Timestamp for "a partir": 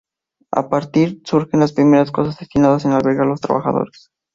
0.51-1.09